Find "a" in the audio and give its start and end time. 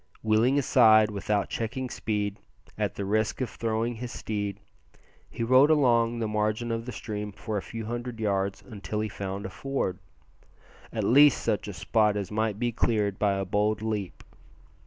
7.55-7.61, 9.45-9.49, 11.67-11.73, 13.33-13.45